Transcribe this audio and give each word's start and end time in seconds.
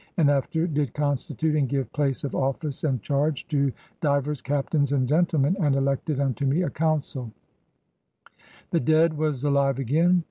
and 0.17 0.31
after 0.31 0.61
•••did 0.73 0.95
constitute 0.95 1.55
and 1.55 1.69
give 1.69 1.93
place 1.93 2.23
of 2.23 2.33
office 2.33 2.83
and 2.83 3.03
chardge 3.03 3.47
to 3.47 3.71
divers 4.01 4.41
Captaines 4.41 4.91
and 4.93 5.07
gentlemen 5.07 5.55
and 5.59 5.75
elected 5.75 6.19
unto 6.19 6.43
me 6.43 6.63
a 6.63 6.71
coimsaile. 6.71 7.29
The 8.71 8.79
dead 8.79 9.15
was 9.15 9.43
alive 9.43 9.77
again. 9.77 10.19